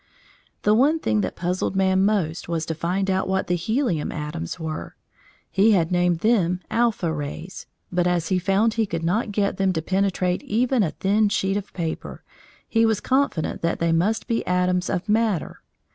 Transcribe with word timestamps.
The 0.63 0.73
one 0.73 0.97
thing 0.97 1.21
that 1.21 1.35
puzzled 1.35 1.75
man 1.75 2.03
most 2.03 2.49
was 2.49 2.65
to 2.65 2.73
find 2.73 3.07
out 3.07 3.27
what 3.27 3.45
the 3.45 3.53
helium 3.55 4.11
atoms 4.11 4.59
were. 4.59 4.95
He 5.51 5.73
had 5.73 5.91
named 5.91 6.21
them 6.21 6.59
alpha 6.71 7.13
rays, 7.13 7.67
but 7.91 8.07
as 8.07 8.29
he 8.29 8.39
found 8.39 8.73
he 8.73 8.87
could 8.87 9.03
not 9.03 9.31
get 9.31 9.57
them 9.57 9.71
to 9.73 9.81
penetrate 9.83 10.41
even 10.41 10.81
a 10.81 10.89
thin 10.89 11.29
sheet 11.29 11.55
of 11.55 11.71
paper, 11.73 12.23
he 12.67 12.83
was 12.83 12.99
confident 12.99 13.61
that 13.61 13.77
they 13.77 13.91
must 13.91 14.25
be 14.25 14.43
atoms 14.47 14.89
of 14.89 15.07
matter. 15.07 15.61